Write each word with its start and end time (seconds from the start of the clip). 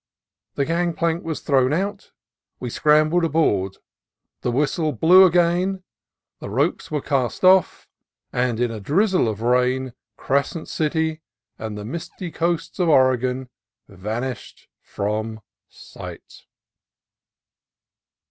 The 0.55 0.65
gangplank 0.65 1.23
was 1.23 1.41
thrown 1.41 1.71
out, 1.73 2.11
we 2.59 2.71
scrambled 2.71 3.23
aboard, 3.23 3.77
the 4.41 4.49
whistle 4.49 4.93
blew 4.93 5.25
again, 5.25 5.83
the 6.39 6.49
ropes 6.49 6.89
were 6.89 7.03
cast 7.03 7.43
off, 7.43 7.87
and 8.33 8.59
in 8.59 8.71
a 8.71 8.79
drizzle 8.79 9.27
of 9.29 9.41
rain 9.43 9.93
Crescent 10.17 10.67
City 10.67 11.21
and 11.59 11.77
the 11.77 11.85
misty 11.85 12.31
cliffs 12.31 12.79
of 12.79 12.89
Oregon 12.89 13.49
van 13.87 14.23
ished 14.23 14.65
from 14.81 15.39
sight. 15.69 16.47